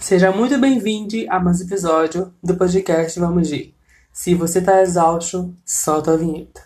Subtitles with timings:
[0.00, 3.74] Seja muito bem-vindo a mais um episódio do podcast Vamos Ir.
[4.10, 6.64] Se você tá exausto, solta a vinheta.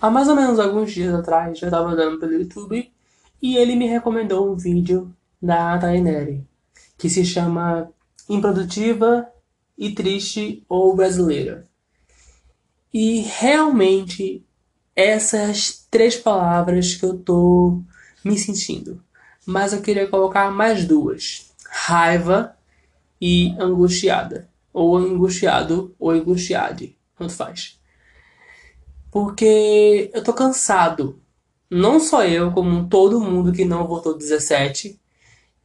[0.00, 2.92] Há mais ou menos alguns dias atrás, eu estava andando pelo YouTube
[3.40, 5.10] e ele me recomendou um vídeo
[5.42, 6.46] da Taineri,
[6.98, 7.90] que se chama
[8.28, 9.26] Improdutiva
[9.76, 11.64] e Triste ou Brasileira.
[12.92, 14.46] E realmente
[14.94, 17.80] essas três palavras que eu tô
[18.24, 19.02] me sentindo.
[19.46, 22.56] Mas eu queria colocar mais duas: raiva
[23.20, 24.48] e angustiada.
[24.72, 26.96] Ou angustiado ou angustiade.
[27.16, 27.78] Tanto faz.
[29.10, 31.20] Porque eu tô cansado.
[31.70, 34.98] Não só eu, como todo mundo que não votou 17,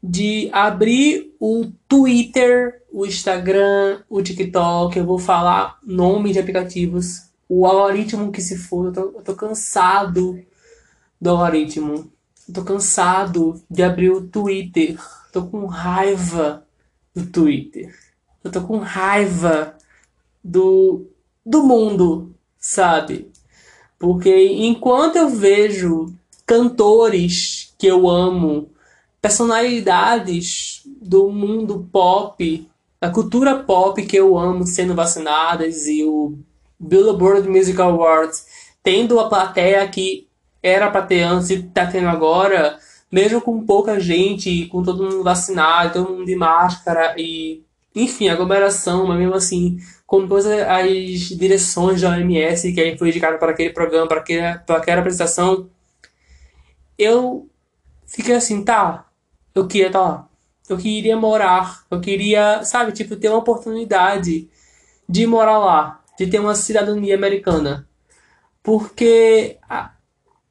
[0.01, 4.97] de abrir o Twitter, o Instagram, o TikTok.
[4.97, 8.85] Eu vou falar nome de aplicativos o algoritmo que se for.
[8.85, 10.39] Eu tô, eu tô cansado
[11.19, 12.11] do algoritmo.
[12.47, 14.97] Eu tô cansado de abrir o Twitter.
[15.33, 16.63] Tô com raiva
[17.15, 17.93] do Twitter.
[18.43, 19.75] Eu tô com raiva
[20.43, 21.07] do,
[21.43, 23.31] do mundo, sabe?
[23.97, 26.13] Porque enquanto eu vejo
[26.45, 28.69] cantores que eu amo,
[29.21, 32.69] personalidades do mundo pop,
[32.99, 36.37] da cultura pop que eu amo sendo vacinadas e o
[36.79, 38.45] Billboard Music Awards
[38.81, 40.27] tendo a plateia que
[40.63, 42.77] era para ter antes e tá tendo agora,
[43.11, 47.63] mesmo com pouca gente, com todo mundo vacinado, todo mundo de máscara e
[47.95, 53.37] enfim, aglomeração, mas mesmo assim, com todas as direções da OMS que aí foi indicado
[53.37, 54.21] para aquele programa, para,
[54.65, 55.69] para aquela apresentação,
[56.97, 57.49] eu
[58.05, 59.05] fiquei assim, tá,
[59.55, 60.29] eu queria estar tá lá.
[60.69, 64.47] Eu queria morar, eu queria, sabe, tipo, ter uma oportunidade
[65.07, 67.87] de morar lá de ter uma cidadania americana.
[68.61, 69.93] Porque a,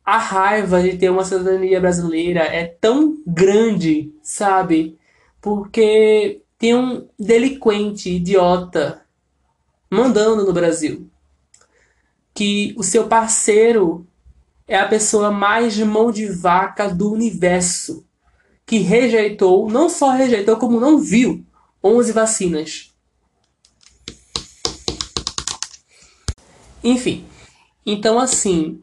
[0.02, 4.98] a raiva de ter uma cidadania brasileira é tão grande, sabe?
[5.42, 9.02] Porque tem um delinquente idiota
[9.90, 11.06] mandando no Brasil.
[12.32, 14.06] Que o seu parceiro
[14.66, 18.06] é a pessoa mais mão de vaca do universo.
[18.64, 21.44] Que rejeitou, não só rejeitou, como não viu
[21.84, 22.94] 11 vacinas.
[26.88, 27.24] Enfim.
[27.84, 28.82] Então, assim,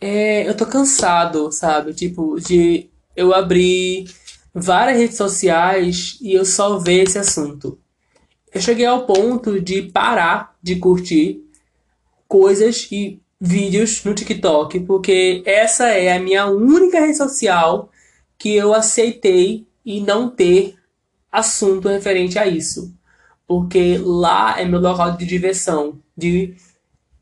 [0.00, 1.94] é, eu tô cansado, sabe?
[1.94, 4.04] Tipo, de eu abrir
[4.54, 7.78] várias redes sociais e eu só ver esse assunto.
[8.52, 11.42] Eu cheguei ao ponto de parar de curtir
[12.28, 17.90] coisas e vídeos no TikTok, porque essa é a minha única rede social
[18.38, 20.76] que eu aceitei e não ter
[21.30, 22.94] assunto referente a isso.
[23.46, 26.54] Porque lá é meu local de diversão, de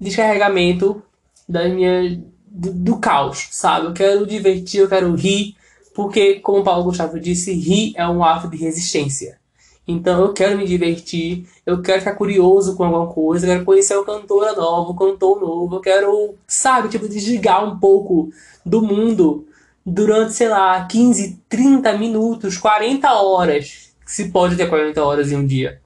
[0.00, 1.02] descarregamento
[1.48, 3.86] da minha, do, do, caos, sabe?
[3.86, 5.56] Eu quero divertir, eu quero rir,
[5.94, 9.38] porque, como o Paulo Gustavo disse, rir é um ato de resistência.
[9.86, 13.96] Então eu quero me divertir, eu quero ficar curioso com alguma coisa, eu quero conhecer
[13.96, 18.30] uma cantora nova, um cantor novo, eu quero, sabe, tipo, desligar um pouco
[18.64, 19.46] do mundo
[19.84, 23.90] durante, sei lá, 15, 30 minutos, 40 horas.
[24.06, 25.80] Se pode ter 40 horas em um dia.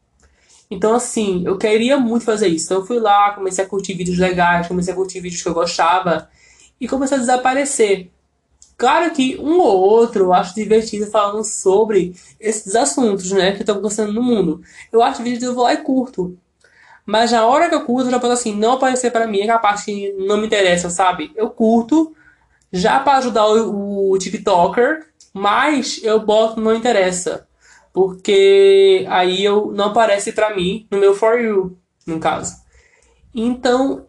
[0.70, 2.66] Então, assim, eu queria muito fazer isso.
[2.66, 5.54] Então, eu fui lá, comecei a curtir vídeos legais, comecei a curtir vídeos que eu
[5.54, 6.28] gostava
[6.80, 8.10] e comecei a desaparecer.
[8.76, 13.76] Claro que um ou outro eu acho divertido falando sobre esses assuntos, né, que estão
[13.76, 14.62] acontecendo no mundo.
[14.92, 16.36] Eu acho divertido, eu vou lá e curto.
[17.06, 19.58] Mas na hora que eu curto, eu já posso assim, não aparecer para mim aquela
[19.58, 21.30] parte que não me interessa, sabe?
[21.36, 22.14] Eu curto
[22.72, 27.46] já para ajudar o, o TikToker, mas eu boto não interessa
[27.94, 32.56] porque aí eu não aparece para mim no meu for you, no caso.
[33.32, 34.08] Então,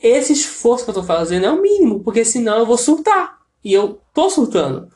[0.00, 3.38] esse esforço que eu tô fazendo é o mínimo, porque senão eu vou surtar.
[3.64, 4.88] E eu tô surtando.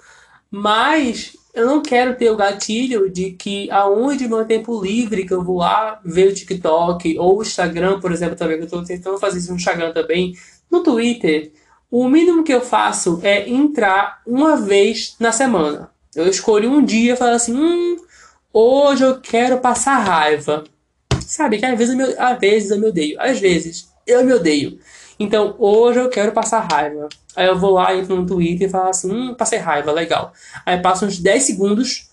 [0.51, 5.43] Mas eu não quero ter o gatilho de que aonde meu tempo livre que eu
[5.43, 9.19] vou lá ver o TikTok ou o Instagram, por exemplo, também, que eu tô tentando
[9.19, 10.35] fazer isso no Instagram também,
[10.71, 11.53] no Twitter,
[11.91, 15.91] o mínimo que eu faço é entrar uma vez na semana.
[16.15, 17.97] Eu escolho um dia e falo assim, hum,
[18.59, 20.65] Hoje eu quero passar raiva.
[21.21, 23.21] Sabe que às vezes, eu me, às vezes eu me odeio.
[23.21, 24.79] Às vezes eu me odeio.
[25.21, 27.07] Então hoje eu quero passar raiva.
[27.37, 30.33] Aí eu vou lá, entro no Twitter e falo assim: hum, passei raiva, legal.
[30.65, 32.09] Aí passa uns 10 segundos.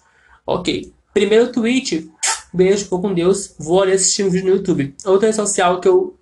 [0.45, 0.91] Ok.
[1.13, 2.11] Primeiro tweet.
[2.53, 3.55] Beijo, ficou com Deus.
[3.57, 4.93] Vou ali assistir um vídeo no YouTube.
[5.05, 6.17] Outra rede social que eu.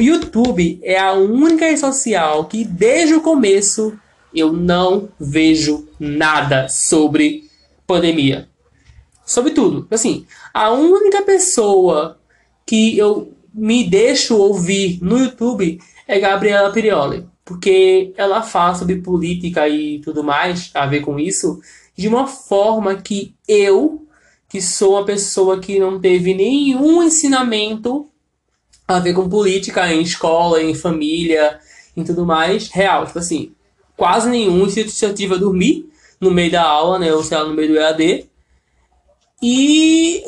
[0.00, 3.98] YouTube é a única rede social que desde o começo
[4.32, 7.50] eu não vejo nada sobre
[7.84, 8.53] pandemia
[9.24, 9.86] sobre tudo.
[9.90, 12.18] Assim, a única pessoa
[12.66, 17.26] que eu me deixo ouvir no YouTube é Gabriela Pirioli.
[17.44, 21.60] porque ela fala sobre política e tudo mais a ver com isso
[21.96, 24.06] de uma forma que eu,
[24.48, 28.08] que sou uma pessoa que não teve nenhum ensinamento
[28.88, 31.58] a ver com política em escola, em família,
[31.96, 33.52] em tudo mais, real, tipo assim,
[33.96, 35.88] quase nenhum, se eu a dormir
[36.20, 38.28] no meio da aula, né, ou sei lá, no meio do EAD,
[39.42, 40.22] e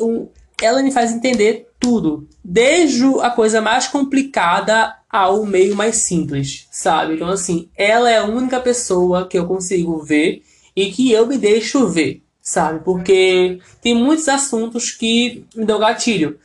[0.61, 7.15] ela me faz entender tudo, desde a coisa mais complicada ao meio mais simples, sabe?
[7.15, 10.43] Então, assim, ela é a única pessoa que eu consigo ver
[10.75, 12.83] e que eu me deixo ver, sabe?
[12.83, 16.39] Porque tem muitos assuntos que me dão gatilho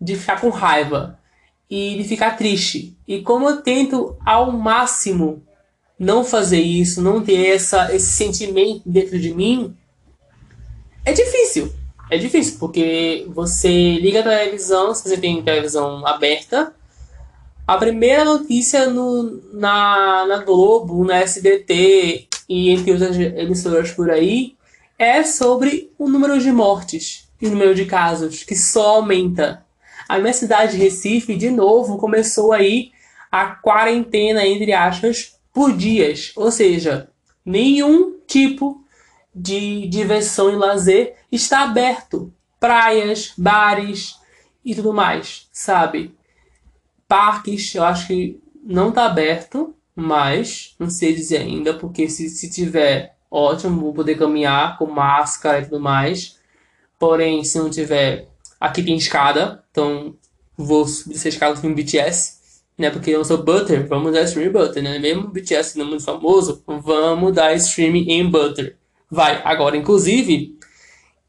[0.00, 1.18] de ficar com raiva
[1.70, 2.96] e de ficar triste.
[3.06, 5.42] E como eu tento ao máximo
[5.98, 9.76] não fazer isso, não ter essa, esse sentimento dentro de mim,
[11.04, 11.72] é difícil.
[12.10, 16.74] É difícil, porque você liga a televisão, se você tem televisão aberta,
[17.66, 24.56] a primeira notícia no, na, na Globo, na SBT e entre outras emissoras por aí
[24.98, 29.64] é sobre o número de mortes e o número de casos, que só aumenta.
[30.08, 32.90] A minha cidade, Recife, de novo, começou aí
[33.30, 36.32] a quarentena, entre aspas, por dias.
[36.34, 37.10] Ou seja,
[37.44, 38.82] nenhum tipo
[39.38, 42.32] de diversão e lazer está aberto.
[42.58, 44.16] Praias, bares
[44.64, 46.14] e tudo mais, sabe?
[47.06, 52.50] Parques, eu acho que não está aberto, mas não sei dizer ainda, porque se, se
[52.50, 56.38] tiver, ótimo, vou poder caminhar com máscara e tudo mais.
[56.98, 58.28] Porém, se não tiver,
[58.60, 60.16] aqui tem escada, então
[60.56, 62.38] vou subir essa escada com BTS,
[62.76, 62.90] né?
[62.90, 64.98] Porque eu sou Butter, vamos dar stream Butter, né?
[64.98, 68.77] Mesmo BTS não é muito famoso, vamos dar stream em Butter.
[69.10, 70.58] Vai, agora, inclusive,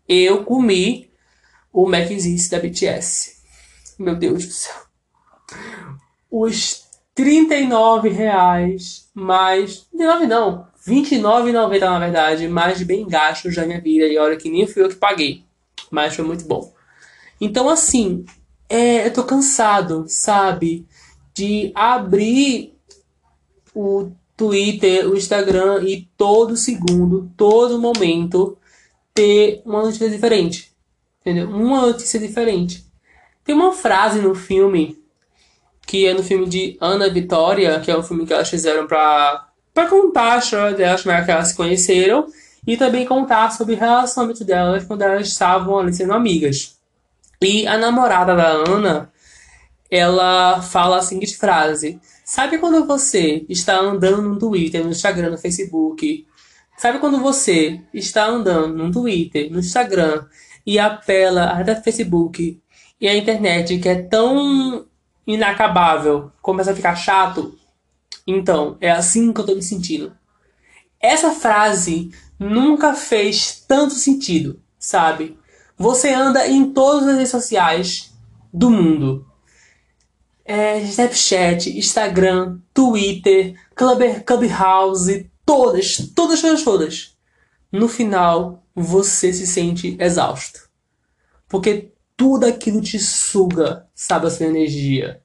[0.08, 1.10] eu comi
[1.72, 3.38] o Mac's da BTS.
[3.98, 4.76] Meu Deus do céu.
[6.30, 6.84] Os
[7.16, 9.88] 39 reais mais...
[9.92, 14.06] 39 não, 29,90 na verdade, mais bem gasto já minha vida.
[14.06, 15.44] E olha que nem fui eu que paguei.
[15.90, 16.74] Mas foi muito bom.
[17.40, 18.26] Então, assim,
[18.68, 20.86] é, eu tô cansado, sabe?
[21.34, 22.74] De abrir
[23.74, 28.58] o Twitter, o Instagram e todo segundo, todo momento
[29.14, 30.72] ter uma notícia diferente.
[31.20, 31.50] Entendeu?
[31.50, 32.86] Uma notícia diferente.
[33.44, 34.98] Tem uma frase no filme
[35.86, 39.48] que é no filme de Ana Vitória, que é o filme que elas fizeram pra,
[39.74, 42.28] pra contar a história delas, como é que elas se conheceram,
[42.66, 46.78] e também contar sobre o relacionamento delas quando elas estavam ali sendo amigas.
[47.42, 49.12] E a namorada da Ana,
[49.92, 55.38] ela fala a seguinte frase: Sabe quando você está andando no Twitter, no Instagram, no
[55.40, 56.28] Facebook?
[56.78, 60.28] Sabe quando você está andando no Twitter, no Instagram
[60.64, 62.62] e apela até Facebook
[63.02, 64.86] e a internet que é tão
[65.26, 67.58] inacabável começa a ficar chato?
[68.28, 70.16] Então, é assim que eu tô me sentindo.
[71.02, 75.36] Essa frase nunca fez tanto sentido, sabe?
[75.76, 78.14] Você anda em todas as redes sociais
[78.54, 79.29] do mundo
[80.50, 87.18] é, Snapchat, Instagram, Twitter, Club, Clubhouse, todas, todas, todas, todas.
[87.72, 90.68] No final, você se sente exausto.
[91.48, 95.22] Porque tudo aquilo te suga, sabe, a sua energia.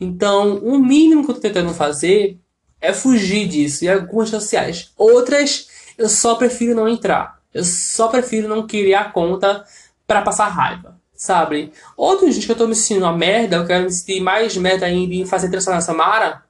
[0.00, 2.40] Então, o mínimo que eu tô tentando fazer
[2.80, 3.84] é fugir disso.
[3.84, 4.90] E algumas sociais.
[4.96, 7.40] Outras, eu só prefiro não entrar.
[7.54, 9.64] Eu só prefiro não criar conta
[10.04, 11.72] para passar raiva sabe?
[11.96, 14.86] Outros dias que eu tô me sentindo uma merda, eu quero me sentir mais merda
[14.86, 16.42] ainda e fazer trança na Samara,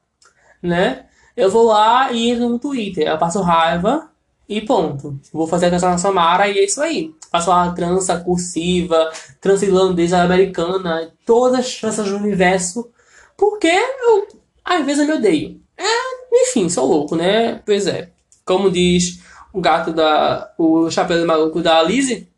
[0.62, 1.06] né?
[1.36, 4.08] Eu vou lá e entro no Twitter, eu passo raiva
[4.48, 5.18] e ponto.
[5.32, 7.14] Vou fazer a trança na Samara e é isso aí.
[7.30, 12.88] Faço uma trança cursiva, trança irlandesa, americana, todas as tranças do universo,
[13.36, 14.28] porque eu,
[14.64, 15.60] às vezes eu me odeio.
[15.76, 17.60] É, enfim, sou louco, né?
[17.66, 18.10] Pois é.
[18.44, 19.20] Como diz
[19.52, 20.52] o gato da.
[20.58, 22.28] o chapéu de maluco da Alice,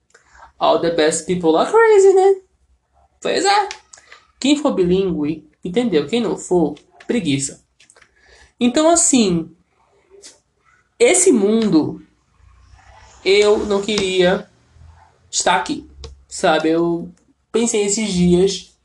[0.58, 2.36] All the best people are crazy, né?
[3.20, 3.68] Pois é.
[4.40, 6.06] Quem for bilíngue, entendeu?
[6.06, 6.75] Quem não for,
[7.06, 7.64] preguiça.
[8.58, 9.50] Então, assim,
[10.98, 12.02] esse mundo,
[13.25, 14.48] eu não queria
[15.30, 15.88] estar aqui,
[16.28, 16.70] sabe?
[16.70, 17.10] Eu
[17.52, 18.76] pensei esses dias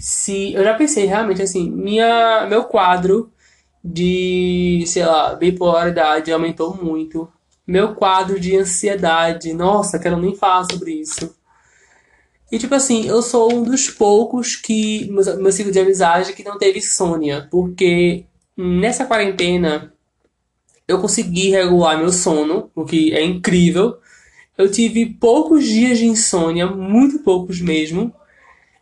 [0.00, 3.32] se eu já pensei realmente assim, minha meu quadro
[3.82, 7.30] de, sei lá, bipolaridade aumentou muito
[7.68, 9.52] meu quadro de ansiedade.
[9.52, 11.36] Nossa, quero nem falar sobre isso.
[12.50, 15.08] E tipo assim, eu sou um dos poucos que.
[15.10, 17.46] Meu, ciclo de amizade que não teve insônia.
[17.50, 18.24] Porque
[18.56, 19.92] nessa quarentena
[20.88, 23.98] eu consegui regular meu sono, o que é incrível.
[24.56, 28.12] Eu tive poucos dias de insônia, muito poucos mesmo.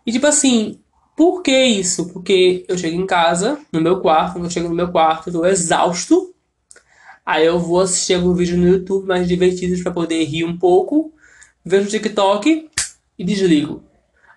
[0.06, 0.78] E tipo assim,
[1.16, 2.12] Por que isso?
[2.12, 5.46] Porque eu chego em casa, no meu quarto, eu chego no meu quarto, eu tô
[5.46, 6.34] exausto.
[7.26, 11.12] Aí eu vou assistir algum vídeo no YouTube mais divertidos para poder rir um pouco,
[11.64, 12.70] vejo o TikTok
[13.18, 13.82] e desligo.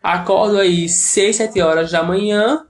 [0.01, 2.65] Acordo aí 6, 7 horas da manhã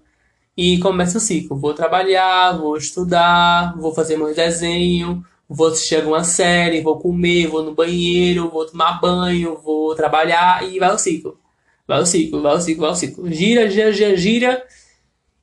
[0.57, 1.57] e começa o ciclo.
[1.57, 7.63] Vou trabalhar, vou estudar, vou fazer meu desenho, vou assistir alguma série, vou comer, vou
[7.63, 11.39] no banheiro, vou tomar banho, vou trabalhar e vai o ciclo.
[11.88, 13.31] Vai o ciclo, vai o ciclo, vai o ciclo.
[13.31, 14.67] Gira, gira, gira, gira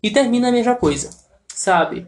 [0.02, 1.08] e termina a mesma coisa,
[1.48, 2.06] sabe?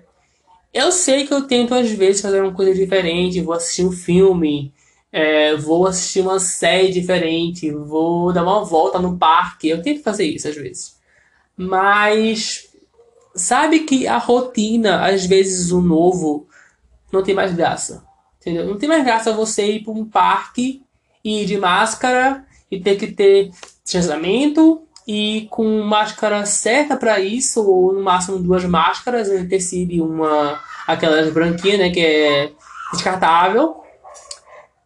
[0.73, 4.73] Eu sei que eu tento às vezes fazer uma coisa diferente, vou assistir um filme,
[5.11, 9.69] é, vou assistir uma série diferente, vou dar uma volta no parque.
[9.69, 10.99] Eu tento fazer isso às vezes.
[11.57, 12.69] Mas
[13.35, 16.47] sabe que a rotina, às vezes o novo,
[17.13, 18.05] não tem mais graça.
[18.41, 18.67] Entendeu?
[18.67, 20.83] Não tem mais graça você ir para um parque
[21.25, 23.51] e ir de máscara e ter que ter
[23.83, 29.47] distanciamento e com máscara certa para isso, ou no máximo duas máscaras, né?
[29.49, 32.53] tecido uma aquelas branquinhas, né, que é
[32.93, 33.83] descartável.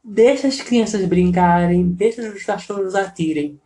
[0.05, 3.61] Deixa as crianças brincarem, deixa os cachorros atirem.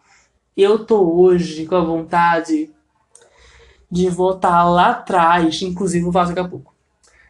[0.57, 2.71] Eu tô hoje com a vontade
[3.91, 6.75] de voltar lá atrás, inclusive vou fazer daqui a pouco,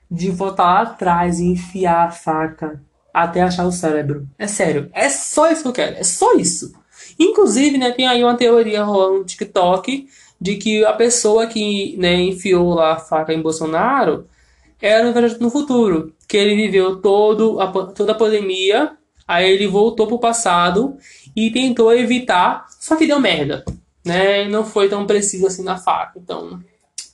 [0.08, 2.80] de voltar lá atrás e enfiar a faca
[3.12, 4.28] até achar o cérebro.
[4.38, 6.72] É sério, é só isso que eu quero, é só isso.
[7.18, 10.06] Inclusive, né, tem aí uma teoria rolando no TikTok
[10.40, 14.26] de que a pessoa que né, enfiou lá a faca em Bolsonaro
[14.80, 18.92] era no futuro, que ele viveu todo a, toda a pandemia,
[19.26, 20.96] aí ele voltou pro passado
[21.34, 23.64] e tentou evitar, só que deu merda,
[24.04, 24.46] né?
[24.48, 26.18] Não foi tão preciso assim na faca.
[26.18, 26.60] Então,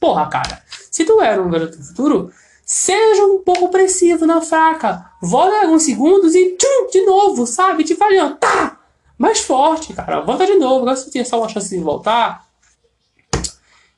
[0.01, 2.31] porra, cara, se tu era um garoto do futuro,
[2.65, 5.11] seja um pouco preciso na faca.
[5.23, 7.85] Volta alguns segundos e tchum, de novo, sabe?
[7.85, 8.72] Te falhando, tá!
[9.19, 10.21] Mais forte, cara.
[10.21, 10.83] Volta de novo.
[10.83, 12.47] Agora se tinha só uma chance de voltar.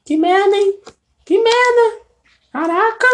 [0.04, 0.80] Que merda, hein?
[1.24, 2.04] Que merda!
[2.52, 3.06] Caraca!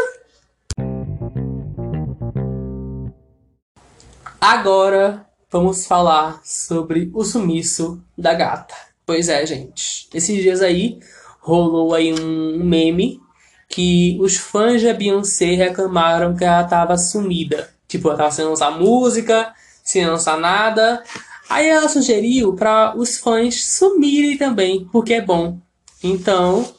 [4.41, 8.75] Agora vamos falar sobre o sumiço da gata.
[9.07, 10.09] Pois é, gente.
[10.13, 10.99] Esses dias aí
[11.41, 13.21] rolou aí um meme
[13.69, 17.71] que os fãs da Beyoncé reclamaram que ela tava sumida.
[17.87, 21.03] Tipo, ela tava sem lançar música, sem lançar nada.
[21.51, 25.59] Aí ela sugeriu para os fãs sumirem também, porque é bom.
[26.01, 26.73] Então,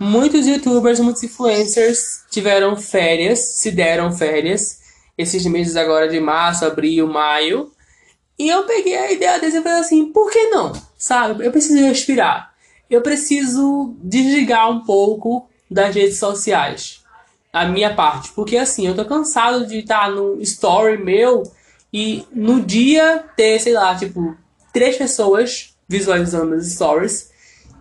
[0.00, 4.80] muitos youtubers, muitos influencers tiveram férias, se deram férias,
[5.16, 7.70] esses meses agora de março, abril, maio.
[8.36, 10.72] E eu peguei a ideia deles e falei assim, por que não?
[10.98, 11.46] Sabe?
[11.46, 12.52] Eu preciso respirar.
[12.90, 17.04] Eu preciso desligar um pouco das redes sociais.
[17.52, 18.32] A minha parte.
[18.32, 21.44] Porque assim, eu tô cansado de estar no story meu
[21.92, 24.36] e no dia ter, sei lá, tipo,
[24.72, 27.30] três pessoas visualizando as stories.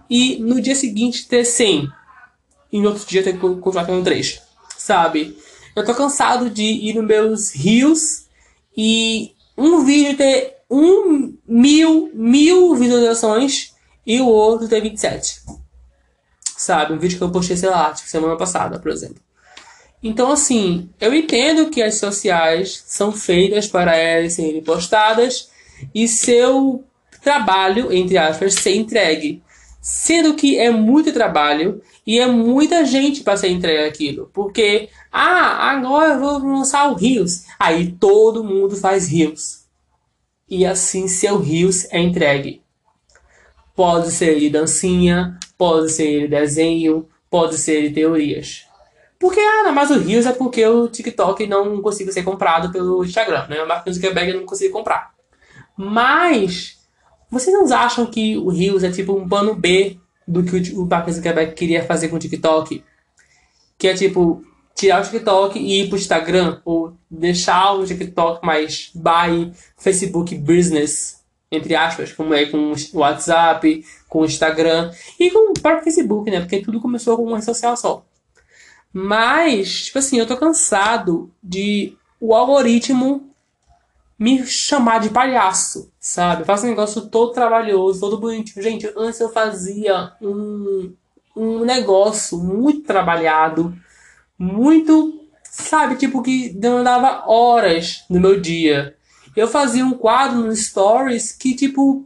[0.09, 1.87] E no dia seguinte ter 100.
[2.71, 4.41] E no outro dia ter continuar tendo três.
[4.77, 5.37] Sabe?
[5.75, 8.25] Eu tô cansado de ir nos meus rios
[8.75, 13.73] e um vídeo ter um mil, mil visualizações
[14.05, 15.41] e o outro ter 27.
[16.57, 16.93] Sabe?
[16.93, 19.21] Um vídeo que eu postei, sei lá, tipo, semana passada, por exemplo.
[20.01, 25.49] Então, assim, eu entendo que as sociais são feitas para elas serem postadas
[25.93, 26.83] e seu
[27.21, 29.43] trabalho, entre aspas, ser entregue.
[29.81, 34.29] Sendo que é muito trabalho e é muita gente para ser entregue aquilo.
[34.33, 37.43] Porque, ah, agora eu vou lançar o Rios.
[37.59, 39.65] Aí todo mundo faz Rios.
[40.49, 42.61] E assim seu Rios é entregue.
[43.75, 48.68] Pode ser de dancinha, pode ser de desenho, pode ser de teorias.
[49.19, 53.47] Porque, ah, mas o Rios é porque o TikTok não consigo ser comprado pelo Instagram,
[53.49, 53.61] né?
[53.61, 55.13] O Mark Zuckerberg não consigo comprar.
[55.75, 56.77] Mas,
[57.29, 61.09] vocês não acham que o Rios é tipo um plano B do que o Mark
[61.09, 62.81] Zuckerberg queria fazer com o TikTok?
[63.77, 64.41] Que é tipo,
[64.73, 71.21] tirar o TikTok e ir pro Instagram, ou deixar o TikTok mais by Facebook Business,
[71.51, 76.31] entre aspas, como é com o WhatsApp, com o Instagram e com o próprio Facebook,
[76.31, 76.39] né?
[76.39, 78.05] Porque tudo começou com uma rede social só.
[78.93, 83.29] Mas, tipo assim, eu tô cansado de o algoritmo
[84.17, 86.41] me chamar de palhaço, sabe?
[86.41, 88.61] Eu faço um negócio todo trabalhoso, todo bonitinho.
[88.61, 90.93] Gente, antes eu fazia um,
[91.35, 93.73] um negócio muito trabalhado,
[94.37, 98.95] muito, sabe, tipo que demandava horas no meu dia.
[99.35, 102.05] Eu fazia um quadro no Stories que, tipo,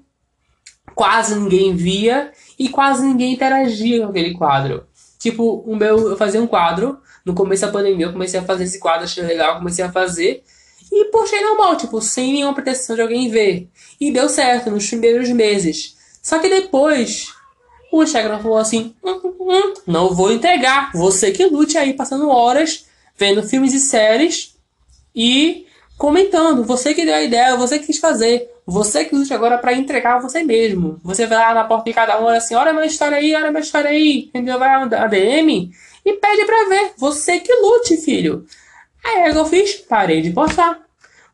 [0.93, 4.85] quase ninguém via e quase ninguém interagia com aquele quadro.
[5.23, 6.99] Tipo, o meu, eu fazia um quadro.
[7.23, 10.43] No começo da pandemia, eu comecei a fazer esse quadro, achei legal, comecei a fazer.
[10.91, 13.69] E postei normal, tipo, sem nenhuma pretensão de alguém ver.
[14.01, 15.95] E deu certo nos primeiros meses.
[16.21, 17.29] Só que depois,
[17.89, 20.91] O Instagram falou assim: hum, hum, hum, não vou entregar.
[20.93, 22.85] Você que lute aí, passando horas
[23.17, 24.55] vendo filmes e séries
[25.15, 25.65] e
[25.97, 26.65] comentando.
[26.65, 28.51] Você que deu a ideia, você que quis fazer.
[28.65, 30.99] Você que lute agora para entregar você mesmo.
[31.03, 33.61] Você vai lá na porta de cada um, assim: olha minha história aí, olha minha
[33.61, 34.29] história aí.
[34.29, 34.57] Entendeu?
[34.57, 35.71] Vai a DM
[36.05, 36.93] e pede pra ver.
[36.97, 38.45] Você que lute, filho.
[39.03, 39.73] Aí o que eu fiz?
[39.75, 40.79] Parei de postar.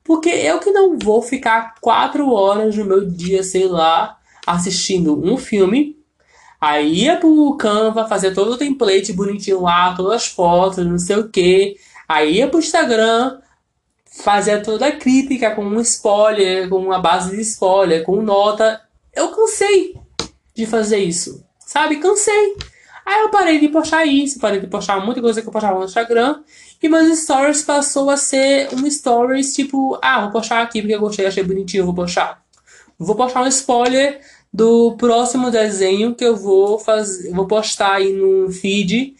[0.03, 5.37] Porque eu que não vou ficar quatro horas no meu dia, sei lá, assistindo um
[5.37, 5.95] filme.
[6.59, 11.17] Aí ia pro Canva fazer todo o template bonitinho lá, todas as fotos, não sei
[11.17, 11.77] o que.
[12.07, 13.37] Aí ia pro Instagram
[14.19, 18.81] fazer toda a crítica com um spoiler, com uma base de spoiler, com nota.
[19.13, 19.95] Eu cansei
[20.53, 21.43] de fazer isso.
[21.59, 21.97] Sabe?
[21.97, 22.55] Cansei.
[23.05, 25.85] Aí eu parei de postar isso, parei de postar muita coisa que eu postava no
[25.85, 26.41] Instagram.
[26.81, 30.99] E meus stories passou a ser um stories tipo, ah, vou postar aqui porque eu
[30.99, 32.43] gostei, achei bonitinho, vou postar.
[32.97, 34.21] Vou postar um spoiler
[34.53, 39.15] do próximo desenho que eu vou fazer, vou postar aí no feed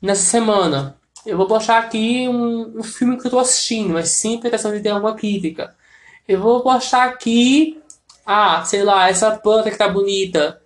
[0.00, 0.96] nessa semana.
[1.26, 4.80] Eu vou postar aqui um, um filme que eu tô assistindo, mas sem pretensão de
[4.80, 5.74] ter alguma crítica.
[6.28, 7.80] Eu vou postar aqui,
[8.26, 10.60] ah, sei lá, essa planta que tá bonita.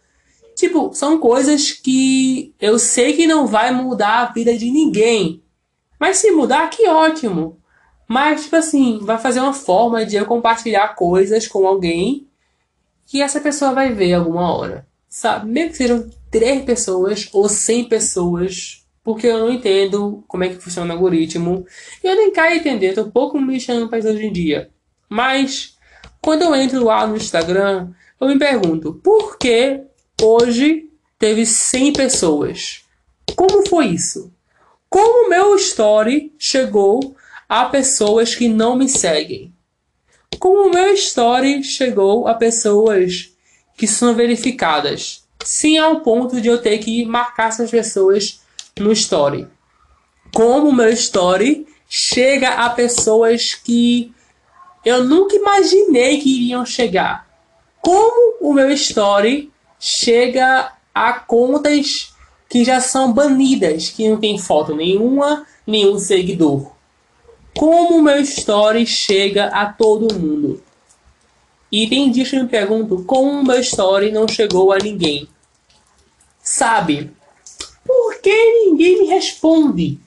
[0.54, 5.42] Tipo, são coisas que eu sei que não vai mudar a vida de ninguém.
[5.98, 7.58] Mas se mudar, que ótimo.
[8.08, 12.26] Mas, tipo assim, vai fazer uma forma de eu compartilhar coisas com alguém
[13.06, 14.86] que essa pessoa vai ver alguma hora.
[15.08, 15.50] Sabe?
[15.50, 18.84] Mesmo que sejam três pessoas ou cem pessoas.
[19.02, 21.67] Porque eu não entendo como é que funciona o algoritmo.
[22.02, 24.71] Eu nem caio entender, tô pouco me mexendo para isso hoje em dia.
[25.09, 25.76] Mas,
[26.21, 27.90] quando eu entro lá no Instagram,
[28.21, 29.88] eu me pergunto, por que
[30.21, 32.83] Hoje teve 100 pessoas.
[33.37, 34.33] Como foi isso?
[34.90, 37.14] Como o meu story chegou
[37.49, 39.55] a pessoas que não me seguem?
[40.40, 43.33] Como o meu story chegou a pessoas
[43.76, 45.23] que são verificadas?
[45.45, 48.40] Sim, ao ponto de eu ter que marcar essas pessoas
[48.78, 49.47] no story.
[50.35, 54.12] Como o meu story chega a pessoas que
[54.85, 57.26] eu nunca imaginei que iriam chegar.
[57.80, 62.12] Como o meu story chega a contas
[62.49, 66.73] que já são banidas, que não tem foto nenhuma, nenhum seguidor.
[67.56, 70.62] Como o meu story chega a todo mundo?
[71.71, 75.28] E tem dias que eu me pergunto como o meu story não chegou a ninguém.
[76.43, 77.10] Sabe?
[78.28, 79.99] Que ninguém me responde?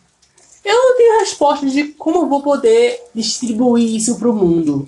[0.64, 4.88] Eu não tenho resposta de como eu vou poder distribuir isso pro mundo.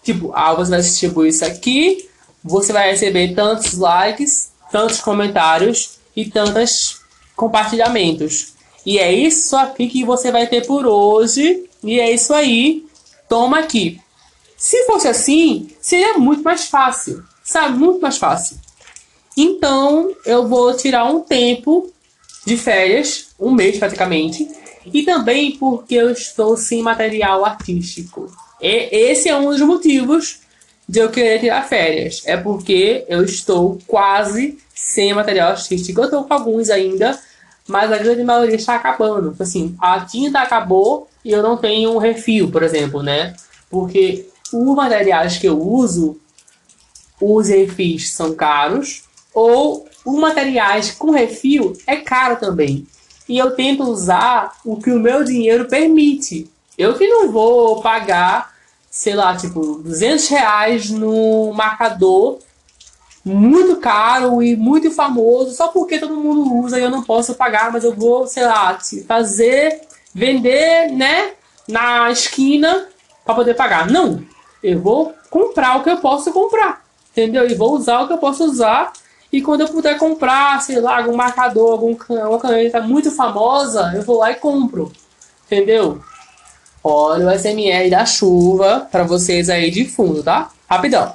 [0.00, 2.08] Tipo, ah, você vai distribuir isso aqui,
[2.44, 7.00] você vai receber tantos likes, tantos comentários e tantos
[7.34, 8.52] compartilhamentos.
[8.86, 11.68] E é isso aqui que você vai ter por hoje.
[11.82, 12.86] E é isso aí.
[13.28, 14.00] Toma aqui.
[14.56, 17.24] Se fosse assim, seria muito mais fácil.
[17.42, 17.76] Sabe?
[17.76, 18.56] Muito mais fácil.
[19.36, 21.92] Então, eu vou tirar um tempo
[22.46, 24.48] de férias, um mês praticamente,
[24.94, 28.30] e também porque eu estou sem material artístico.
[28.62, 30.38] E esse é um dos motivos
[30.88, 32.22] de eu querer tirar férias.
[32.24, 36.00] É porque eu estou quase sem material artístico.
[36.00, 37.18] Eu estou com alguns ainda,
[37.66, 39.30] mas a grande maioria está acabando.
[39.32, 43.34] Tipo assim, a tinta acabou e eu não tenho um refil, por exemplo, né?
[43.68, 46.16] Porque os materiais que eu uso,
[47.20, 49.02] os refis são caros,
[49.34, 52.86] ou os materiais com refil é caro também.
[53.28, 56.48] E eu tento usar o que o meu dinheiro permite.
[56.78, 58.56] Eu que não vou pagar
[58.96, 62.38] sei lá, tipo, 200 reais no marcador
[63.22, 67.70] muito caro e muito famoso, só porque todo mundo usa e eu não posso pagar,
[67.70, 69.82] mas eu vou, sei lá, fazer,
[70.14, 71.32] vender, né,
[71.68, 72.88] na esquina
[73.22, 73.90] para poder pagar.
[73.90, 74.24] Não,
[74.62, 77.46] eu vou comprar o que eu posso comprar, entendeu?
[77.46, 78.94] E vou usar o que eu posso usar.
[79.32, 84.02] E quando eu puder comprar, sei lá, algum marcador, algum, alguma caneta muito famosa, eu
[84.02, 84.92] vou lá e compro,
[85.46, 86.00] entendeu?
[86.82, 90.50] Olha o SMR da chuva para vocês aí de fundo, tá?
[90.70, 91.12] Rapidão.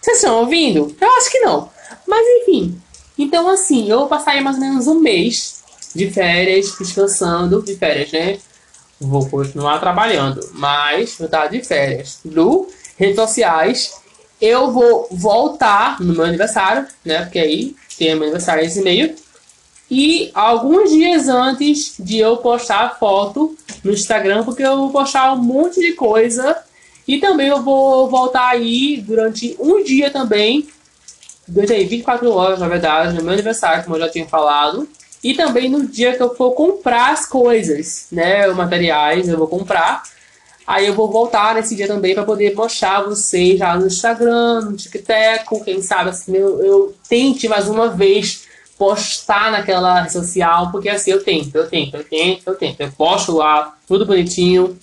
[0.00, 0.94] Vocês estão ouvindo?
[1.00, 1.68] Eu acho que não.
[2.06, 2.80] Mas enfim.
[3.16, 7.62] Então, assim, eu vou passar mais ou menos um mês de férias, descansando.
[7.62, 8.38] De férias, né?
[9.00, 12.20] Vou continuar trabalhando, mas vou estar de férias.
[12.24, 13.94] Do redes sociais.
[14.46, 17.22] Eu vou voltar no meu aniversário, né?
[17.22, 19.14] Porque aí tem meu aniversário esse meio.
[19.90, 25.32] E alguns dias antes de eu postar a foto no Instagram, porque eu vou postar
[25.32, 26.58] um monte de coisa.
[27.08, 30.68] E também eu vou voltar aí durante um dia também.
[31.48, 34.86] Durante aí 24 horas, na verdade, no meu aniversário, como eu já tinha falado.
[35.22, 38.46] E também no dia que eu for comprar as coisas, né?
[38.46, 40.02] Os materiais eu vou comprar.
[40.66, 44.76] Aí eu vou voltar nesse dia também para poder mostrar vocês lá no Instagram, no
[44.76, 48.44] TikTok, quem sabe assim, eu, eu tente mais uma vez
[48.78, 52.80] postar naquela rede social, porque assim eu tento, eu tento, eu tento, eu tento.
[52.80, 54.78] Eu posto lá, tudo bonitinho.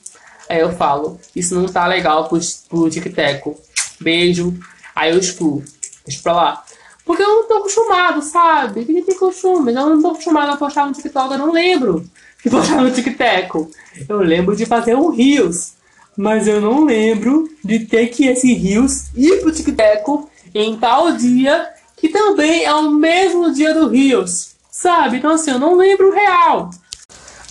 [0.47, 2.39] Aí eu falo, isso não tá legal pro,
[2.69, 3.55] pro TikTok.
[3.99, 4.53] Beijo.
[4.95, 5.63] Aí eu excluo.
[6.05, 6.63] Deixa pra lá.
[7.05, 8.85] Porque eu não tô acostumado, sabe?
[8.85, 9.73] Tem que ter costume.
[9.73, 12.05] Eu não tô acostumado a postar no TikTok, eu não lembro
[12.43, 13.71] de postar no TikTok.
[14.07, 15.73] Eu lembro de fazer um Rios.
[16.17, 21.69] Mas eu não lembro de ter que esse Rios ir pro TikTok em tal dia
[21.95, 25.17] que também é o mesmo dia do Rios, sabe?
[25.17, 26.71] Então, assim, eu não lembro real.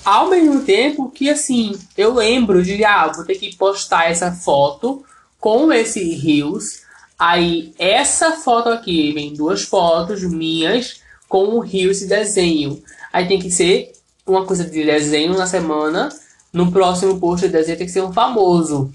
[0.04, 5.04] Ao mesmo tempo que, assim, eu lembro de, ah, vou ter que postar essa foto
[5.38, 6.80] com esse Rios.
[7.16, 12.82] Aí, essa foto aqui, vem duas fotos minhas com o Rios de desenho.
[13.12, 13.92] Aí tem que ser
[14.26, 16.08] uma coisa de desenho na semana.
[16.52, 18.92] No próximo post de desenho tem que ser um famoso.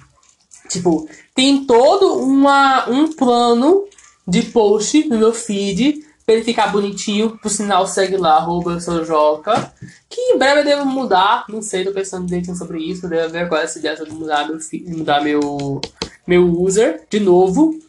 [0.70, 3.86] Tipo, tem todo uma, um plano
[4.28, 7.38] de post no meu feed pra ele ficar bonitinho.
[7.42, 9.72] Por sinal, segue lá, arroba eu sou Joca.
[10.10, 11.46] Que em breve eu devo mudar.
[11.48, 13.08] Não sei, tô pensando direitinho sobre isso.
[13.08, 14.58] Devo ver qual essa ideia de mudar meu
[14.88, 15.82] mudar meu,
[16.26, 17.80] meu user de novo.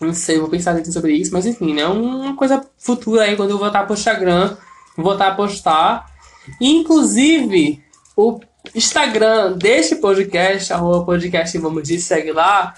[0.00, 1.32] Não sei, vou pensar direitinho sobre isso.
[1.32, 1.86] Mas enfim, né?
[1.86, 4.56] Uma coisa futura aí quando eu voltar pro Instagram.
[4.96, 6.11] Voltar a postar.
[6.60, 7.82] Inclusive,
[8.16, 8.40] o
[8.74, 12.74] Instagram deste podcast, arroba podcast, vamos dizer, segue lá,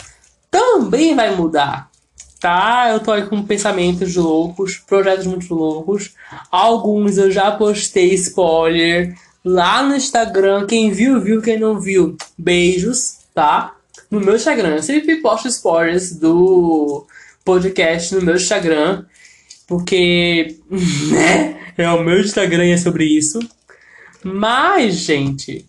[0.50, 1.90] também vai mudar
[2.44, 2.90] tá?
[2.90, 6.12] Eu tô aí com pensamentos loucos, projetos muito loucos.
[6.50, 10.66] Alguns eu já postei spoiler lá no Instagram.
[10.66, 11.40] Quem viu, viu.
[11.40, 13.74] Quem não viu, beijos, tá?
[14.10, 14.76] No meu Instagram.
[14.76, 17.06] Eu sempre posto spoilers do
[17.46, 19.06] podcast no meu Instagram.
[19.66, 20.58] Porque,
[21.10, 21.56] né?
[21.78, 23.38] É o meu Instagram e é sobre isso.
[24.24, 25.66] Mas, gente.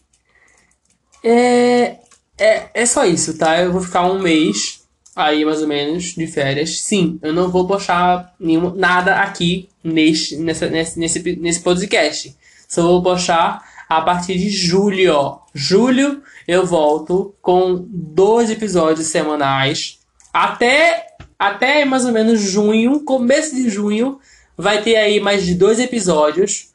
[1.23, 1.97] É,
[2.37, 3.59] é, é só isso, tá?
[3.59, 6.81] Eu vou ficar um mês aí mais ou menos de férias.
[6.81, 12.35] Sim, eu não vou postar nenhum, nada aqui neste, nessa, nesse, nesse, nesse podcast.
[12.67, 15.39] Só vou postar a partir de julho.
[15.53, 19.99] Julho eu volto com dois episódios semanais.
[20.33, 21.07] Até,
[21.39, 24.19] até mais ou menos junho, começo de junho,
[24.57, 26.73] vai ter aí mais de dois episódios.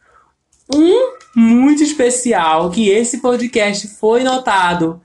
[0.75, 5.01] Um muito especial, que esse podcast foi notado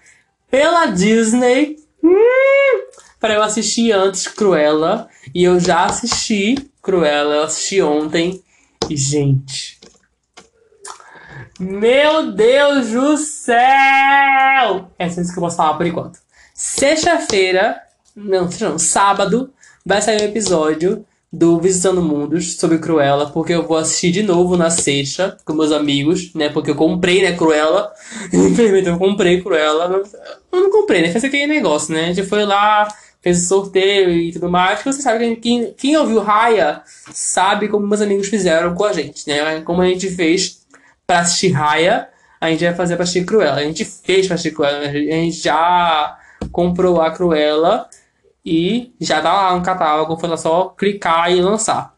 [0.50, 1.78] pela Disney.
[2.04, 2.86] Hum,
[3.20, 5.10] para eu assistir antes Cruella.
[5.34, 8.44] E eu já assisti Cruella, eu assisti ontem.
[8.90, 9.80] E, gente.
[11.60, 14.92] Meu Deus do céu!
[15.00, 16.20] É isso que eu posso falar por enquanto.
[16.54, 17.82] Sexta-feira,
[18.16, 19.54] não, não, sábado,
[19.86, 24.56] vai sair um episódio do Visitando Mundos sobre Cruella, porque eu vou assistir de novo
[24.56, 26.50] na sexta com meus amigos, né?
[26.50, 27.92] Porque eu comprei, né, Cruella.
[28.32, 30.02] Infelizmente eu comprei Cruella.
[30.52, 31.12] Eu não comprei, né?
[31.12, 32.06] Fez aquele negócio, né?
[32.06, 32.88] A gente foi lá,
[33.22, 34.80] fez o sorteio e tudo mais.
[34.80, 38.94] Que você sabe que quem, quem ouviu Raya sabe como meus amigos fizeram com a
[38.94, 39.62] gente, né?
[39.62, 40.66] Como a gente fez
[41.06, 42.08] pra assistir Raya,
[42.40, 43.58] a gente vai fazer pra assistir Cruella.
[43.58, 46.18] A gente fez pra assistir Cruella, a gente já
[46.52, 47.90] comprou a Cruella
[48.46, 51.96] e já tá lá no catálogo, foi só clicar e lançar.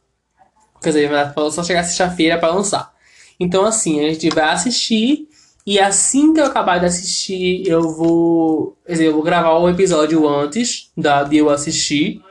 [0.82, 2.94] Quer dizer, foi só chegar sexta-feira para lançar.
[3.40, 5.28] Então, assim, a gente vai assistir
[5.68, 9.68] e assim que eu acabar de assistir, eu vou, quer dizer, eu vou gravar o
[9.68, 12.22] episódio antes da, de eu assistir.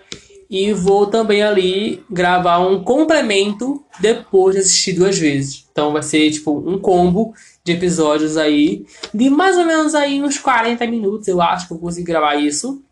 [0.49, 5.67] E vou também ali gravar um complemento depois de assistir duas vezes.
[5.71, 8.87] Então vai ser tipo um combo de episódios aí.
[9.13, 12.83] De mais ou menos aí uns 40 minutos, eu acho que eu consigo gravar isso.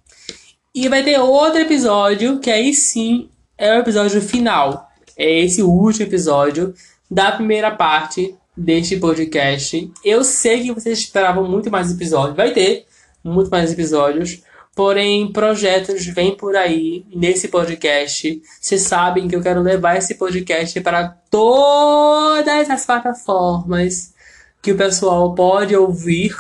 [0.75, 4.91] E vai ter outro episódio, que aí sim é o episódio final.
[5.17, 6.75] É esse último episódio
[7.09, 9.93] da primeira parte deste podcast.
[10.05, 12.37] Eu sei que vocês esperavam muito mais episódios.
[12.37, 12.87] Vai ter
[13.23, 14.43] muito mais episódios.
[14.75, 18.43] Porém, projetos vêm por aí nesse podcast.
[18.61, 24.13] Vocês sabem que eu quero levar esse podcast para todas as plataformas
[24.61, 26.35] que o pessoal pode ouvir,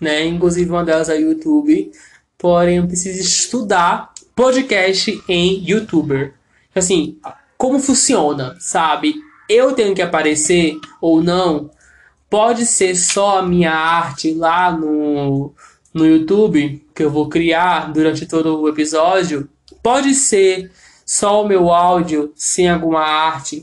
[0.00, 0.24] né?
[0.24, 1.92] Inclusive uma delas é o YouTube.
[2.44, 6.34] Porém, eu preciso estudar podcast em YouTuber.
[6.74, 7.16] Assim,
[7.56, 9.14] como funciona, sabe?
[9.48, 11.70] eu tenho que aparecer ou não,
[12.28, 15.54] pode ser só a minha arte lá no,
[15.94, 19.48] no YouTube, que eu vou criar durante todo o episódio,
[19.82, 20.70] pode ser
[21.06, 23.62] só o meu áudio sem alguma arte.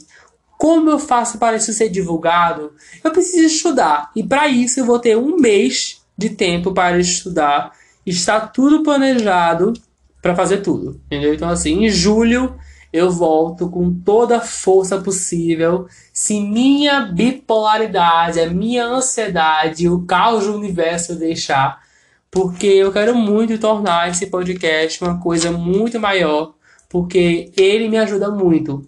[0.57, 2.73] Como eu faço para isso ser divulgado?
[3.03, 4.09] Eu preciso estudar.
[4.15, 7.79] E para isso eu vou ter um mês de tempo para estudar.
[8.05, 9.73] Está tudo planejado
[10.21, 11.01] para fazer tudo.
[11.07, 11.33] Entendeu?
[11.33, 12.55] Então, assim, em julho
[12.93, 15.87] eu volto com toda a força possível.
[16.11, 21.81] Se minha bipolaridade, a minha ansiedade, o caos do universo deixar,
[22.29, 26.53] porque eu quero muito tornar esse podcast uma coisa muito maior,
[26.89, 28.85] porque ele me ajuda muito.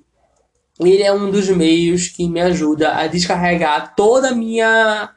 [0.79, 5.11] Ele é um dos meios que me ajuda a descarregar toda a minha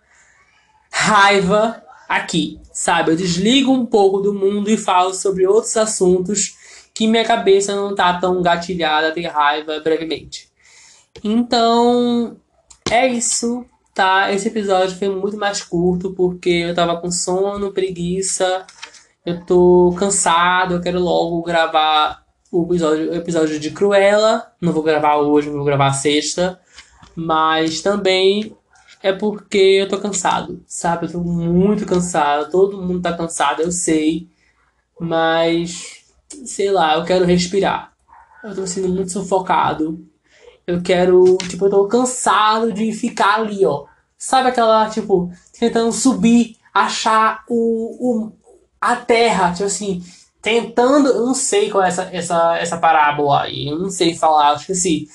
[0.92, 3.12] raiva aqui, sabe?
[3.12, 6.54] Eu desligo um pouco do mundo e falo sobre outros assuntos
[6.94, 10.48] que minha cabeça não tá tão gatilhada a ter raiva brevemente.
[11.22, 12.36] Então,
[12.90, 13.64] é isso,
[13.94, 14.32] tá?
[14.32, 18.66] Esse episódio foi muito mais curto porque eu tava com sono, preguiça,
[19.24, 24.52] eu tô cansado, eu quero logo gravar o episódio, o episódio de Cruella.
[24.60, 26.60] Não vou gravar hoje, vou gravar sexta.
[27.14, 28.56] Mas também
[29.06, 31.06] é porque eu tô cansado, sabe?
[31.06, 34.28] Eu tô muito cansado, todo mundo tá cansado, eu sei.
[34.98, 36.04] Mas,
[36.44, 37.92] sei lá, eu quero respirar.
[38.42, 40.04] Eu tô sendo muito sufocado.
[40.66, 43.86] Eu quero, tipo, eu tô cansado de ficar ali, ó.
[44.18, 48.32] Sabe aquela, tipo, tentando subir, achar o, o
[48.80, 50.02] a terra, tipo assim,
[50.42, 54.50] tentando, eu não sei qual é essa, essa, essa parábola aí, eu não sei falar,
[54.50, 55.08] eu esqueci.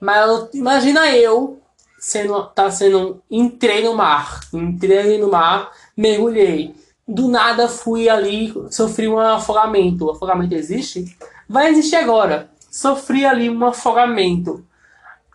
[0.00, 1.57] Mas imagina eu
[1.98, 6.74] sendo, tá sendo, entrei no mar, entrei no mar, mergulhei.
[7.06, 10.06] Do nada fui ali, sofri um afogamento.
[10.06, 11.16] O afogamento existe?
[11.48, 12.50] Vai existir agora.
[12.70, 14.64] Sofri ali um afogamento.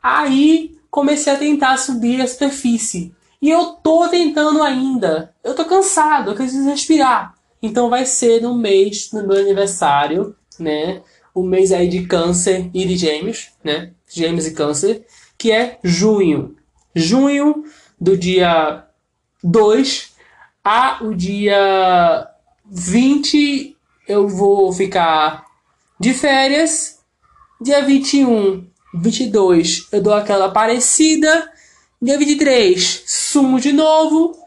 [0.01, 3.13] Aí comecei a tentar subir a superfície.
[3.41, 5.33] E eu tô tentando ainda.
[5.43, 7.33] Eu tô cansado, eu preciso respirar.
[7.61, 11.01] Então vai ser no mês, no meu aniversário, né?
[11.33, 13.91] O mês aí de câncer e de gêmeos, né?
[14.07, 15.05] Gêmeos e câncer,
[15.43, 16.55] que é junho.
[16.95, 17.65] Junho,
[17.99, 18.85] do dia
[19.43, 20.13] 2
[20.63, 22.29] a o dia
[22.65, 23.75] 20,
[24.07, 25.45] eu vou ficar
[25.99, 26.99] de férias.
[27.61, 31.51] Dia 21 22 eu dou aquela parecida.
[32.01, 34.37] Dia 23 sumo de novo.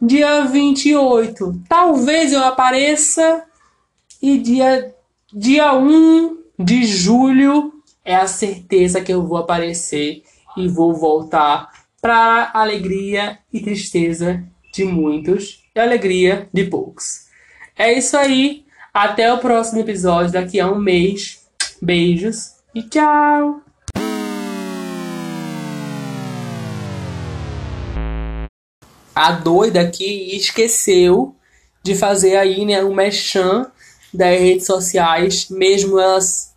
[0.00, 3.44] Dia 28 talvez eu apareça.
[4.22, 4.94] E dia,
[5.30, 10.22] dia 1 de julho é a certeza que eu vou aparecer
[10.56, 17.26] e vou voltar para alegria e tristeza de muitos e alegria de poucos.
[17.76, 18.66] É isso aí.
[18.92, 21.46] Até o próximo episódio daqui a um mês.
[21.80, 23.62] Beijos e tchau!
[29.18, 31.34] a doida aqui esqueceu
[31.82, 33.66] de fazer aí né, um mechan
[34.14, 36.54] das redes sociais, mesmo elas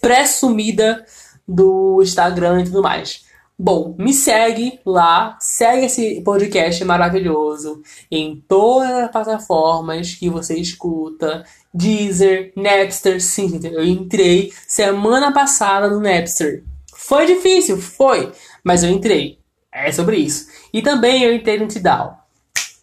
[0.00, 1.04] pré-sumida
[1.48, 3.25] do Instagram e tudo mais.
[3.58, 11.42] Bom, me segue lá, segue esse podcast maravilhoso em todas as plataformas que você escuta,
[11.72, 16.64] Deezer, Napster, sim, eu entrei semana passada no Napster.
[16.94, 18.30] Foi difícil, foi,
[18.62, 19.38] mas eu entrei.
[19.72, 20.48] É sobre isso.
[20.70, 22.26] E também eu entrei no Tidal.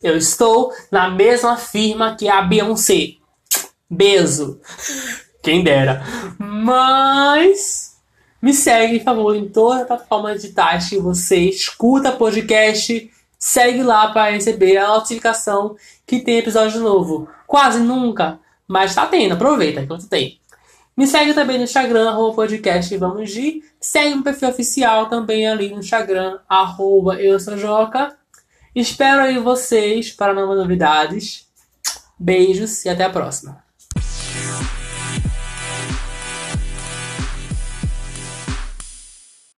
[0.02, 3.16] Eu estou na mesma firma que a Beyoncé.
[3.88, 4.60] Beijo.
[5.44, 6.04] Quem dera.
[6.40, 7.93] Mas
[8.44, 13.10] me segue, por favor, em todas as plataformas digitais que você escuta podcast.
[13.40, 17.30] Segue lá para receber a notificação que tem episódio novo.
[17.48, 19.36] Quase nunca, mas tá tendo.
[19.36, 20.42] Aproveita enquanto tem.
[20.96, 23.64] Me segue também no Instagram, arroba podcast Vamos de.
[23.80, 28.14] Segue o perfil oficial também ali no Instagram, arroba eu sou Joca.
[28.76, 31.48] Espero aí vocês para novas novidades.
[32.20, 33.63] Beijos e até a próxima.